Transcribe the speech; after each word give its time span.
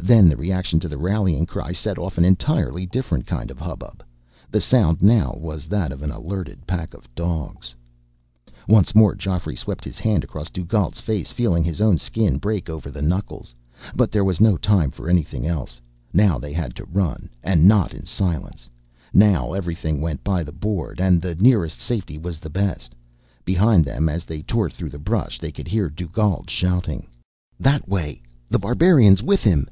Then 0.00 0.28
the 0.28 0.36
reaction 0.36 0.78
to 0.80 0.88
the 0.88 0.96
rallying 0.96 1.44
cry 1.44 1.72
set 1.72 1.98
off 1.98 2.18
an 2.18 2.24
entirely 2.24 2.86
different 2.86 3.26
kind 3.26 3.50
of 3.50 3.58
hubbub. 3.58 4.04
The 4.48 4.60
sound 4.60 5.02
now 5.02 5.34
was 5.36 5.66
that 5.66 5.90
of 5.90 6.02
an 6.02 6.12
alerted 6.12 6.68
pack 6.68 6.94
of 6.94 7.12
dogs. 7.16 7.74
Once 8.68 8.94
more, 8.94 9.16
Geoffrey 9.16 9.56
swept 9.56 9.82
his 9.84 9.98
hand 9.98 10.22
across 10.22 10.50
Dugald's 10.50 11.00
face, 11.00 11.32
feeling 11.32 11.64
his 11.64 11.80
own 11.80 11.98
skin 11.98 12.38
break 12.38 12.70
over 12.70 12.92
the 12.92 13.02
knuckles. 13.02 13.56
But 13.92 14.12
there 14.12 14.24
was 14.24 14.40
no 14.40 14.56
time 14.56 14.92
for 14.92 15.10
anything 15.10 15.48
else. 15.48 15.80
Now 16.12 16.38
they 16.38 16.52
had 16.52 16.76
to 16.76 16.84
run, 16.84 17.28
and 17.42 17.66
not 17.66 17.92
in 17.92 18.06
silence. 18.06 18.70
Now 19.12 19.52
everything 19.52 20.00
went 20.00 20.22
by 20.22 20.44
the 20.44 20.52
board, 20.52 21.00
and 21.00 21.20
the 21.20 21.34
nearest 21.34 21.80
safety 21.80 22.16
was 22.18 22.38
the 22.38 22.48
best. 22.50 22.94
Behind 23.44 23.84
them 23.84 24.08
as 24.08 24.24
they 24.24 24.42
tore 24.42 24.70
through 24.70 24.90
the 24.90 24.98
brush, 25.00 25.40
they 25.40 25.50
could 25.50 25.66
hear 25.66 25.90
Dugald 25.90 26.48
shouting: 26.48 27.08
"That 27.58 27.88
way! 27.88 28.22
The 28.48 28.60
Barbarian's 28.60 29.24
with 29.24 29.42
him!" 29.42 29.68